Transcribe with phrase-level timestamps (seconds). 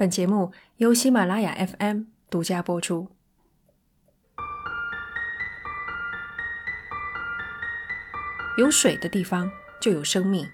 [0.00, 3.10] 本节目由喜马拉雅 FM 独家播出。
[8.56, 10.48] 有水的地方就有生命，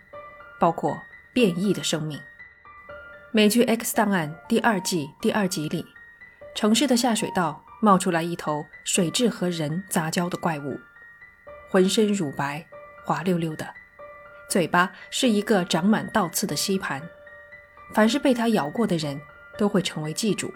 [0.58, 1.00] 包括
[1.32, 2.20] 变异的生命。
[3.30, 5.86] 美剧《X 档案》第二季第二集里，
[6.56, 10.80] 城市的下水道冒出来一头水蛭和人杂交的怪物，
[11.70, 12.66] 浑身乳白，
[13.04, 13.72] 滑溜溜的，
[14.50, 17.00] 嘴巴是一个长满倒刺的吸盘。
[17.94, 19.20] 凡是被它咬过的人。
[19.58, 20.52] 都会成为寄主，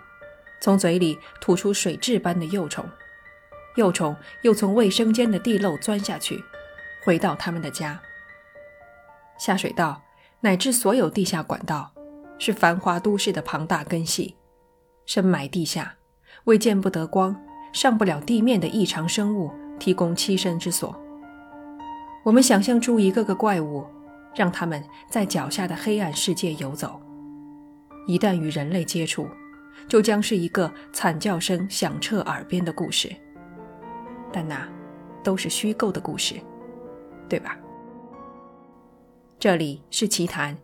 [0.61, 2.85] 从嘴里吐出水蛭般的幼虫，
[3.77, 6.43] 幼虫又从卫生间的地漏钻下去，
[7.05, 8.01] 回到他们的家。
[9.39, 10.03] 下水道
[10.41, 11.93] 乃至所有地下管道，
[12.39, 14.37] 是繁华都市的庞大根系，
[15.07, 15.95] 深埋地下，
[16.45, 17.35] 为见不得光、
[17.73, 20.95] 上不了地面的异常生物提供栖身之所。
[22.23, 23.87] 我们想象出一个个怪物，
[24.35, 27.01] 让他们在脚下的黑暗世界游走。
[28.07, 29.29] 一旦与人类接触，
[29.89, 33.15] 就将是一个惨叫声响彻耳边的故事。
[34.33, 34.69] 但那
[35.23, 36.37] 都是虚构的故事，
[37.29, 37.59] 对吧？
[39.39, 40.57] 这里是奇谈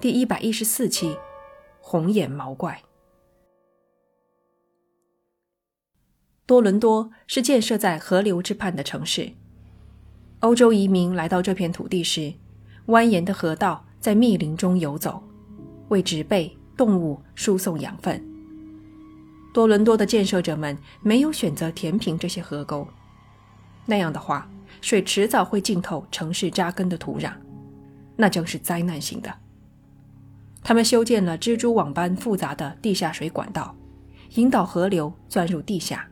[0.00, 1.16] 第一百一十四期：
[1.80, 2.82] 红眼毛怪。
[6.46, 9.30] 多伦多是建设在河流之畔的城市。
[10.40, 12.32] 欧洲移民来到这片土地时，
[12.86, 15.22] 蜿蜒的河道在密林中游走，
[15.88, 16.57] 为植被。
[16.78, 18.24] 动物输送养分。
[19.52, 22.86] 多伦多的建设者们没有选择填平这些河沟，
[23.84, 24.48] 那样的话，
[24.80, 27.32] 水迟早会浸透城市扎根的土壤，
[28.14, 29.34] 那将是灾难性的。
[30.62, 33.74] 他们修建了蜘蛛网般复杂的地下水管道，
[34.34, 36.08] 引导河流钻入地下。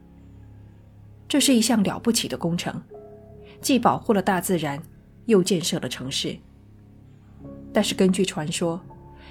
[1.28, 2.82] 这是一项了不起的工程，
[3.60, 4.82] 既保护了大自然，
[5.26, 6.36] 又建设了城市。
[7.72, 8.80] 但是根据传说，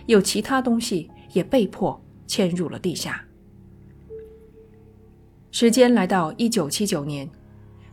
[0.06, 1.12] 有其他东西。
[1.36, 3.24] 也被迫迁入了地下。
[5.52, 7.30] 时间来到一九七九年，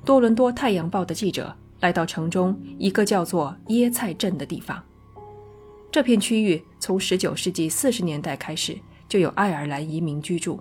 [0.05, 4.83] 多伦多《太阳报》的记者来到城中一个叫做椰菜镇的地方。
[5.91, 10.61] 这片区域从十九世纪四十年代开始就有爱尔兰移民居住。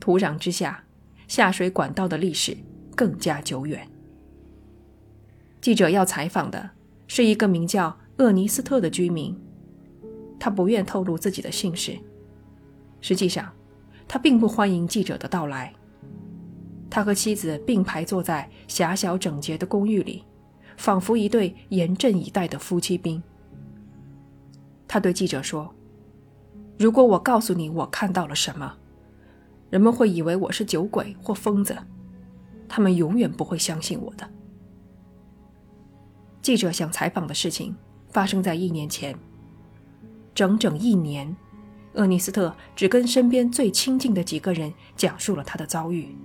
[0.00, 0.84] 土壤之下，
[1.28, 2.56] 下水管道的历史
[2.94, 3.88] 更加久远。
[5.60, 6.70] 记者要采访的
[7.06, 9.36] 是一个名叫厄尼斯特的居民。
[10.38, 11.98] 他不愿透露自己的姓氏。
[13.00, 13.52] 实际上，
[14.06, 15.72] 他并不欢迎记者的到来。
[16.90, 20.24] 他和妻子并排坐在狭小整洁的公寓里，
[20.76, 23.22] 仿佛一对严阵以待的夫妻兵。
[24.86, 25.72] 他对记者说
[26.78, 28.74] ：“如果我告诉你我看到了什么，
[29.68, 31.76] 人们会以为我是酒鬼或疯子，
[32.66, 34.28] 他们永远不会相信我的。”
[36.40, 37.76] 记者想采访的事情
[38.08, 39.14] 发生在一年前。
[40.38, 41.36] 整整一年，
[41.94, 46.16] 厄尼斯特只跟身边最亲近的几个人讲述了他的遭遇。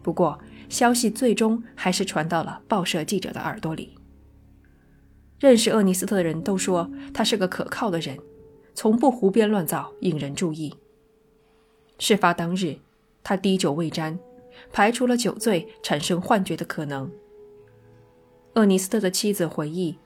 [0.00, 0.38] 不过，
[0.68, 3.96] 消息最终还是传到了报社记者的耳朵里。
[5.40, 8.16] 认识厄尼斯特的人都说他是个可靠的人，
[8.74, 10.72] 从不胡编乱造引人注意。
[11.98, 12.76] 事发当日，
[13.24, 14.16] 他滴酒未沾，
[14.72, 17.10] 排除了酒醉产生幻觉的可能。
[18.54, 19.98] 厄尼斯特的妻子回忆。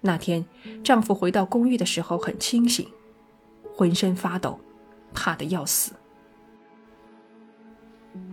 [0.00, 0.44] 那天，
[0.82, 2.88] 丈夫回到公寓的时候很清醒，
[3.74, 4.58] 浑身发抖，
[5.12, 5.92] 怕得要死。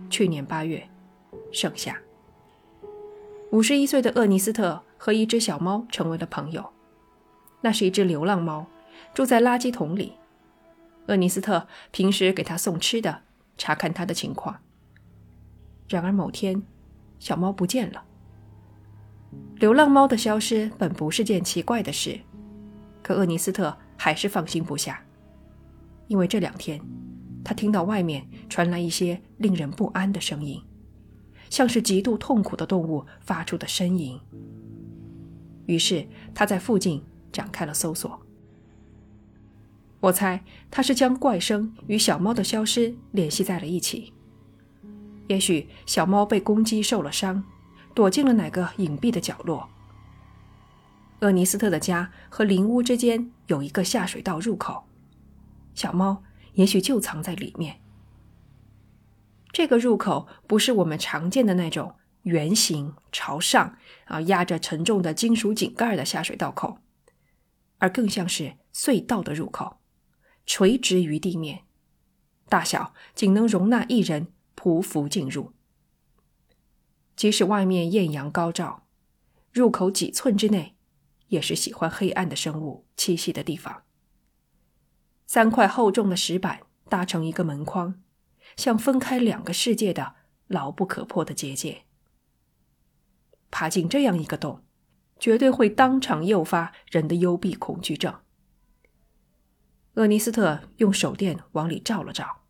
[0.08, 0.88] 去年八月，
[1.52, 2.00] 盛夏，
[3.50, 6.72] 五十一岁的厄尼斯特和一只小猫成为了朋友。
[7.60, 8.66] 那是一只流浪猫，
[9.12, 10.14] 住在垃圾桶里。
[11.08, 13.22] 厄尼斯特平时给它送吃的，
[13.56, 14.60] 查看它的情况。
[15.88, 16.62] 然而某天，
[17.18, 18.04] 小猫不见了。
[19.58, 22.18] 流浪猫的消失本不是件奇怪的事，
[23.02, 25.02] 可厄尼斯特还是放心不下，
[26.06, 26.80] 因为这两天
[27.44, 30.62] 他听到外面传来一些令人不安的声音，
[31.50, 34.18] 像是极度痛苦的动物发出的呻吟。
[35.66, 37.02] 于是他在附近
[37.32, 38.20] 展开了搜索。
[39.98, 44.12] 我猜他是将怪声与小猫的消失联系在了一起，
[45.26, 47.42] 也许小猫被攻击受了伤。
[47.98, 49.68] 躲进了哪个隐蔽的角落？
[51.18, 54.84] 厄尼斯特的家和林屋之间有一个下水道入口，
[55.74, 56.22] 小猫
[56.52, 57.80] 也许就藏在里面。
[59.50, 66.78] 这个入口不是我们常见的那种圆形朝上啊压着沉重的金属井盖的下水道口，
[67.78, 69.78] 而更像是隧道的入口，
[70.46, 71.64] 垂直于地面，
[72.48, 75.52] 大小仅能容纳一人匍匐进入。
[77.18, 78.86] 即使外面艳阳高照，
[79.50, 80.76] 入口几寸之内，
[81.26, 83.82] 也是喜欢黑暗的生物栖息的地方。
[85.26, 88.00] 三块厚重的石板搭成一个门框，
[88.56, 90.14] 像分开两个世界的
[90.46, 91.82] 牢不可破的结界。
[93.50, 94.62] 爬进这样一个洞，
[95.18, 98.14] 绝对会当场诱发人的幽闭恐惧症。
[99.94, 102.44] 厄尼斯特用手电往里照了照，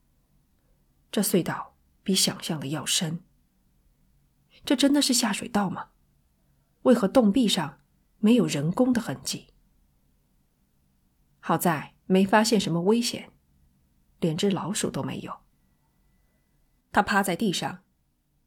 [1.10, 3.22] 这隧道比想象的要深。
[4.68, 5.88] 这真的是下水道吗？
[6.82, 7.80] 为何洞壁上
[8.18, 9.46] 没有人工的痕迹？
[11.40, 13.30] 好在没发现什么危险，
[14.20, 15.38] 连只老鼠都没有。
[16.92, 17.78] 他趴在地上，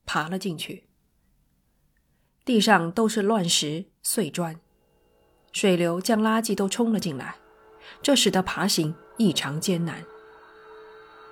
[0.05, 0.87] 爬了进去。
[2.45, 4.61] 地上都是乱石碎砖，
[5.51, 7.37] 水流将垃圾都冲了进来，
[8.03, 10.05] 这使得爬行异常艰难。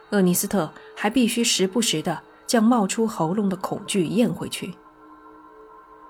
[0.09, 4.73] 厄尼斯特还必须时不时的将冒出喉咙的恐惧咽回去。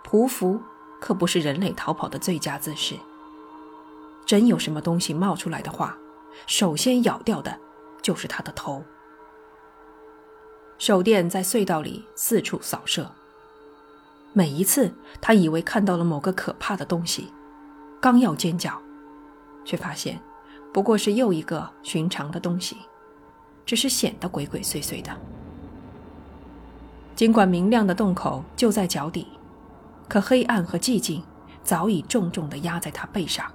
[0.05, 0.57] 匍匐
[1.01, 2.95] 可不是人类逃跑的最佳姿势。
[4.25, 5.97] 真有什么东西冒出来的话，
[6.47, 7.59] 首先咬掉的
[8.01, 8.81] 就是他的头。
[10.77, 13.11] 手电在隧道里四处扫射。
[14.31, 17.33] 每一次，他以为看到了某个可怕的东西，
[17.99, 18.81] 刚要尖叫，
[19.65, 20.17] 却发现
[20.71, 22.77] 不过是又一个寻常的东西，
[23.65, 25.11] 只是显得鬼鬼祟祟的。
[27.19, 29.27] 尽管明亮的洞口就在脚底，
[30.07, 31.21] 可黑暗和寂静
[31.61, 33.45] 早已重重地压在他背上。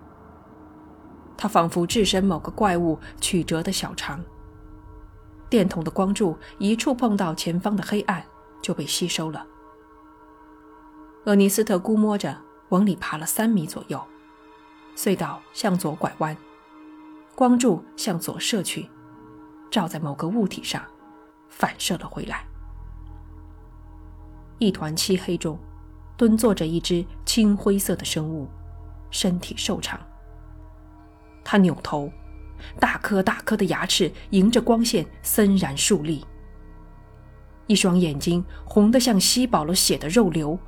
[1.34, 4.22] 他仿佛置身某个怪物曲折的小肠。
[5.48, 8.22] 电筒的光柱一触碰到前方的黑暗，
[8.60, 9.46] 就被吸收了。
[11.24, 12.36] 厄尼斯特估摸着
[12.68, 13.98] 往里爬了三米左右，
[14.94, 16.36] 隧道向左拐弯，
[17.34, 18.90] 光柱向左射去，
[19.70, 20.82] 照在某个物体上，
[21.48, 22.44] 反射了回来。
[24.58, 25.58] 一团漆黑中，
[26.16, 28.48] 蹲坐着一只青灰色的生物，
[29.10, 30.00] 身体瘦长。
[31.42, 32.10] 他扭头，
[32.80, 36.24] 大颗大颗的牙齿迎着光线森然竖立，
[37.66, 40.58] 一双眼睛红得像吸饱了血的肉瘤。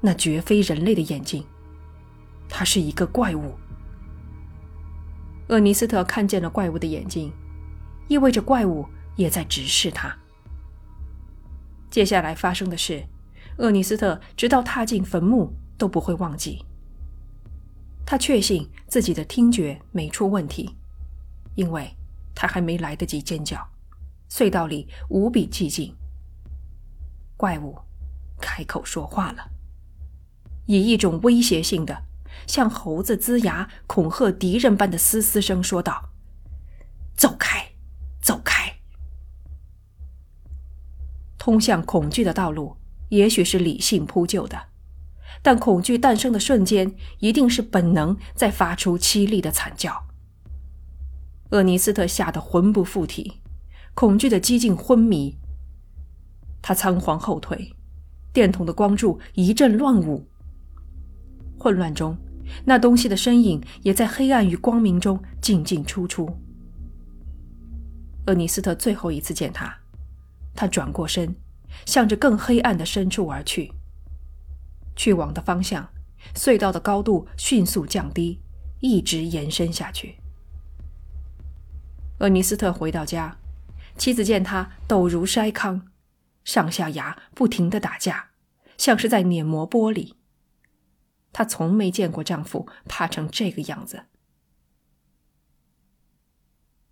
[0.00, 1.44] 那绝非人类的眼睛，
[2.48, 3.54] 它是一个怪物。
[5.48, 7.32] 厄尼斯特看见了怪物的眼睛，
[8.06, 8.86] 意味着怪物
[9.16, 10.16] 也在直视他。
[11.90, 13.04] 接下来发生的事，
[13.58, 16.64] 厄尼斯特直到踏进坟墓都不会忘记。
[18.06, 20.76] 他确信自己的听觉没出问题，
[21.54, 21.96] 因为
[22.34, 23.68] 他还没来得及尖叫，
[24.28, 25.94] 隧道里无比寂静。
[27.36, 27.78] 怪物
[28.40, 29.50] 开口说话了，
[30.66, 32.04] 以一种威胁性的、
[32.46, 36.10] 像猴子龇牙恐吓敌人般的嘶嘶声说道
[37.16, 37.72] ：“走开，
[38.20, 38.74] 走开！”
[41.40, 42.76] 通向恐惧的道路，
[43.08, 44.56] 也许是理性铺就的。
[45.42, 50.04] 但恐惧诞生的瞬间，一定是本能在发出凄厉的惨叫。
[51.50, 53.40] 厄尼斯特吓得魂不附体，
[53.94, 55.34] 恐惧的几近昏迷。
[56.60, 57.74] 他仓皇后退，
[58.34, 60.28] 电筒的光柱一阵乱舞。
[61.58, 62.14] 混乱中，
[62.66, 66.28] 那东西的身影也在黑暗与光明中进进出出。
[68.26, 69.79] 厄尼斯特最后一次见他，
[70.54, 71.34] 他转过身，
[71.86, 73.72] 向着更黑暗的深处而去。
[74.96, 75.88] 去往的方向，
[76.34, 78.40] 隧道的高度迅速降低，
[78.80, 80.16] 一直延伸下去。
[82.18, 83.38] 厄尼斯特回到家，
[83.96, 85.80] 妻子见他抖如筛糠，
[86.44, 88.30] 上下牙不停的打架，
[88.76, 90.14] 像是在碾磨玻璃。
[91.32, 94.06] 她从没见过丈夫怕成这个样子。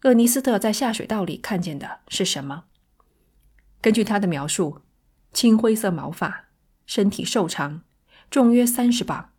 [0.05, 2.67] 厄尼斯特在下水道里看见的是什么？
[3.81, 4.83] 根据他的描述，
[5.33, 6.47] 青灰色毛发，
[6.87, 7.83] 身体瘦长。
[8.31, 9.31] 重约三十磅，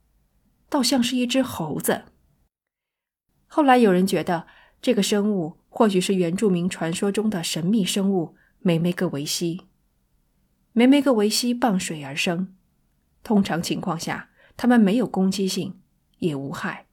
[0.67, 2.05] 倒像是一只猴子。
[3.45, 4.47] 后来有人觉得
[4.81, 9.67] 这个生物或许是原住民传说中的神秘生物梅梅格维西。
[10.71, 12.55] 梅梅格维西傍水而生，
[13.23, 15.79] 通常情况下，它们没有攻击性，
[16.17, 16.87] 也无害。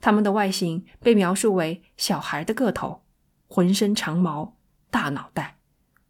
[0.00, 3.02] 它们的外形被描述为小孩的个头，
[3.48, 4.56] 浑身长毛，
[4.90, 5.58] 大脑袋，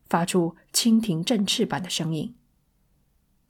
[0.08, 2.34] 发出蜻蜓振翅般的声音。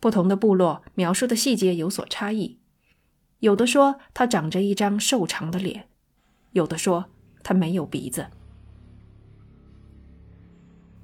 [0.01, 2.59] 不同的部落描述的细节有所差异，
[3.39, 5.89] 有的说他长着一张瘦长的脸，
[6.53, 7.07] 有的说
[7.43, 8.27] 他没有鼻子。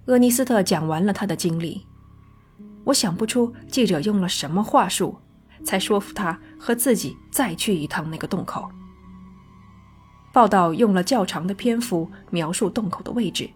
[0.06, 1.86] 厄尼斯特讲完了他的经历，
[2.84, 5.18] 我想不出记者用了什么话术，
[5.64, 8.68] 才说服他和自己再去一趟那个洞口。
[10.32, 13.50] 报道用了较长的篇幅描述洞口的位置，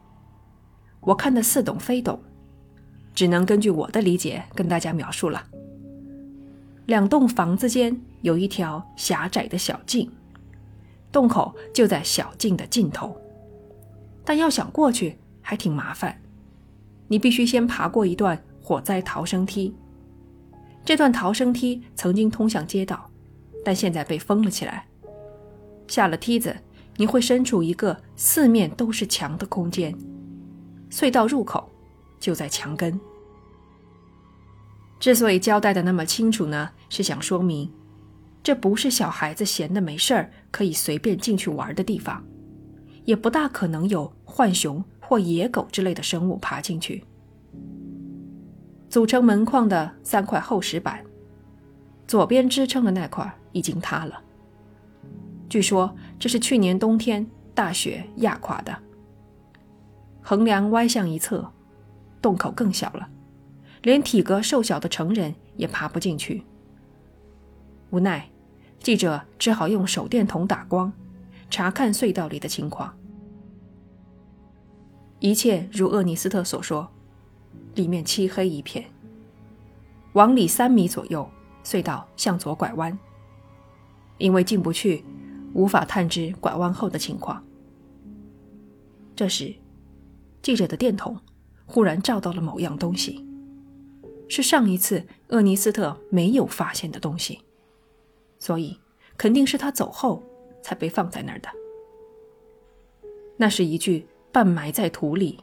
[1.05, 2.21] 我看得似懂非懂。
[3.15, 5.45] 只能根据我的理解跟大家描述了。
[6.87, 10.11] 两栋房子间有一条狭窄的小径，
[11.13, 13.17] 洞口就在小径的尽头，
[14.25, 16.21] 但要想过去还挺麻烦。
[17.07, 19.73] 你必须先爬过一段火灾逃生梯，
[20.85, 23.09] 这段逃生梯曾经通向街道，
[23.65, 24.87] 但现在被封了起来。
[25.87, 26.57] 下了梯子，
[26.97, 29.97] 你会身处一个四面都是墙的空间，
[30.91, 31.71] 隧道入口
[32.19, 32.99] 就在墙根。
[35.01, 37.71] 之所以交代的那么清楚呢，是想说明，
[38.43, 42.25] 这不是小孩子闲的没事儿可以随便进去玩的地方，
[43.05, 44.85] 也不大可能有浣熊。
[45.07, 47.05] 或野狗之类的生物爬进去。
[48.89, 51.05] 组成门框的三块厚石板，
[52.07, 54.19] 左边支撑的那块已经塌了。
[55.47, 57.25] 据说这是去年冬天
[57.55, 58.75] 大雪压垮的。
[60.27, 61.53] 横梁歪向一侧，
[62.23, 63.07] 洞口更小了，
[63.83, 66.43] 连体格瘦小的成人也爬不进去。
[67.91, 68.31] 无奈，
[68.81, 70.91] 记者只好用手电筒打光，
[71.51, 72.97] 查看隧道里的情况。
[75.21, 76.91] 一切如厄尼斯特所说，
[77.75, 78.83] 里面漆黑一片。
[80.15, 81.29] 往里三米左右，
[81.63, 82.99] 隧道向左拐弯。
[84.17, 85.05] 因为进不去，
[85.53, 87.45] 无法探知拐弯后的情况。
[89.15, 89.55] 这时，
[90.45, 91.19] 记者的电筒
[91.67, 93.27] 忽然照到了某样东西，
[94.29, 97.41] 是上一次厄尼斯特没有发现的东西，
[98.39, 98.79] 所以
[99.17, 100.23] 肯定是他走后
[100.63, 101.49] 才被放在那儿的。
[103.37, 104.07] 那是一具。
[104.35, 105.39] 半埋在土里、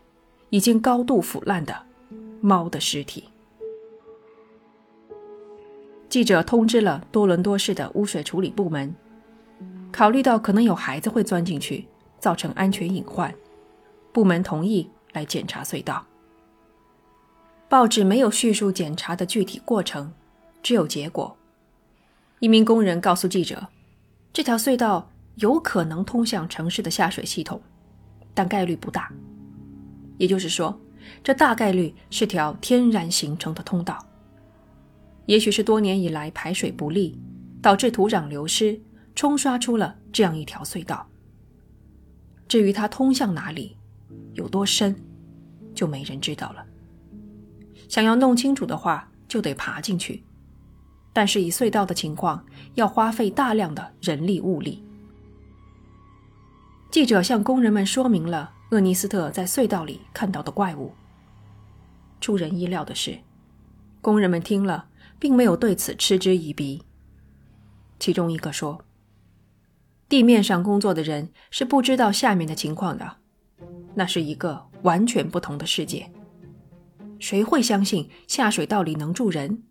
[0.49, 1.73] 已经高度腐烂的
[2.41, 3.23] 猫的尸体。
[6.09, 8.93] 记者通知了多伦多市的污水处理部门，
[9.93, 11.87] 考虑到可能有孩子会钻进去，
[12.19, 13.33] 造成安全隐患，
[14.11, 16.05] 部门同意来检查隧道。
[17.69, 20.13] 报纸没有叙述检查的具体过程，
[20.61, 21.37] 只有结果。
[22.39, 23.67] 一名工人告诉记者，
[24.33, 27.61] 这条隧道有可能通向城市的下水系统。
[28.33, 29.11] 但概率不大，
[30.17, 30.79] 也就是说，
[31.21, 34.05] 这大概率是条天然形成的通道。
[35.25, 37.19] 也许是多年以来排水不利，
[37.61, 38.79] 导致土壤流失，
[39.15, 41.05] 冲刷出了这样一条隧道。
[42.47, 43.75] 至于它通向哪里，
[44.33, 44.95] 有多深，
[45.73, 46.65] 就没人知道了。
[47.87, 50.23] 想要弄清楚的话，就得爬进去，
[51.11, 52.45] 但是以隧道的情况，
[52.75, 54.83] 要花费大量的人力物力。
[56.89, 60.93] 记者向工人们说明了厄尼斯特在隧道里看到的怪物。
[62.19, 63.19] 出人意料的是，
[64.01, 66.83] 工人们听了并没有对此嗤之以鼻。
[67.99, 68.83] 其中一个说
[70.09, 73.17] ：“地面上工作的人是不知道下面的情况的，
[73.93, 76.09] 那是一个完全不同的世界。
[77.19, 79.61] 谁会相信下水道里能住人？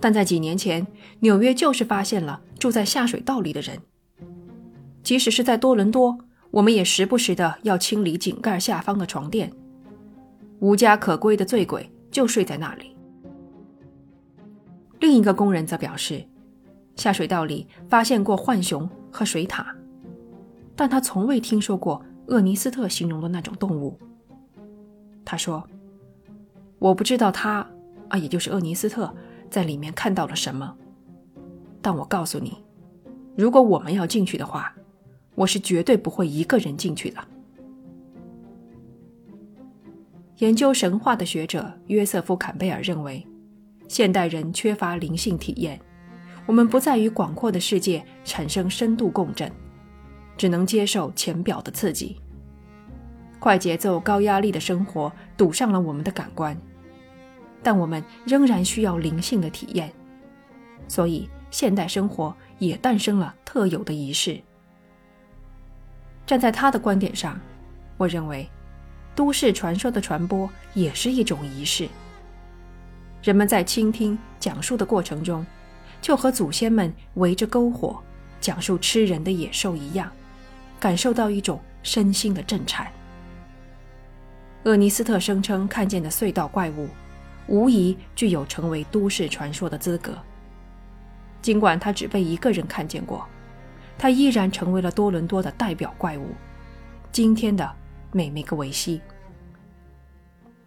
[0.00, 0.86] 但在几年前，
[1.20, 3.78] 纽约就是发现了住在下水道里的人。”
[5.02, 6.18] 即使是在多伦多，
[6.50, 9.50] 我们也时不时的要清理井盖下方的床垫。
[10.60, 12.96] 无家可归的醉鬼就睡在那里。
[15.00, 16.24] 另一个工人则表示，
[16.96, 19.64] 下水道里发现过浣熊和水獭，
[20.74, 23.98] 但他从未听说过厄尼斯特形容的那种动物。
[25.24, 25.68] 他说
[26.78, 27.68] ：“我不知道他
[28.08, 29.14] 啊，也就是厄尼斯特
[29.50, 30.74] 在里面看到了什么，
[31.82, 32.56] 但我告诉你，
[33.36, 34.72] 如果我们要进去的话。”
[35.38, 37.24] 我是绝对不会一个人进去的。
[40.38, 43.24] 研究神话的学者约瑟夫·坎贝尔认为，
[43.86, 45.80] 现代人缺乏灵性体验，
[46.44, 49.48] 我们不再与广阔的世界产生深度共振，
[50.38, 52.18] 只能接受浅表的刺激。
[53.38, 56.56] 快节奏、高压力的生活堵上了我们的感官，
[57.62, 59.92] 但我们仍然需要灵性的体验，
[60.88, 64.40] 所以现代生活也诞生了特有的仪式。
[66.26, 67.40] 站在他的观点上，
[67.96, 68.48] 我认为，
[69.14, 71.88] 都市传说的传播也是一种仪式。
[73.22, 75.46] 人们在倾听、讲述的过程中，
[76.02, 77.98] 就和祖先们围着篝火
[78.40, 80.12] 讲述吃人的野兽一样，
[80.78, 82.86] 感受到一种身心的震颤。
[84.64, 86.88] 厄尼斯特声称看见的隧道怪物，
[87.46, 90.16] 无疑具有成为都市传说的资格。
[91.40, 93.26] 尽管他只被一个人看见过。
[94.00, 96.28] 它依然成为了多伦多的代表怪物，
[97.10, 97.68] 今天的
[98.12, 99.00] 美梅格维西。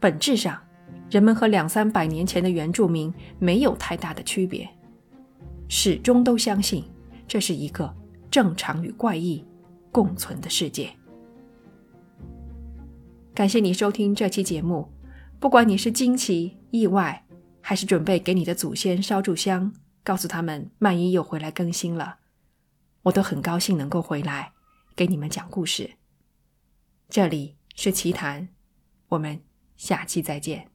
[0.02, 0.62] 本质上，
[1.10, 4.68] 人们和两三百年前的原住民没有太大的区别，
[5.70, 6.84] 始终都相信
[7.26, 7.96] 这是一个
[8.30, 9.42] 正常与怪异
[9.92, 10.92] 共存的世界。
[13.34, 14.92] 感谢你收听这期节目，
[15.40, 17.26] 不管你是惊奇、意外，
[17.62, 22.20] 还是准备给你的祖先烧炷香，告诉他们曼一又回来更新了。
[23.04, 24.54] 我都很高兴能够回来
[24.96, 25.92] 给你们讲故事。
[27.10, 28.50] 这里是奇谈，
[29.10, 29.42] 我们
[29.76, 30.71] 下期再见。